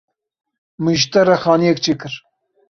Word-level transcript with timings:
Min 0.85 0.97
ji 1.01 1.05
te 1.11 1.21
re 1.27 1.35
xaniyek 1.43 1.77
çêkir. 1.85 2.13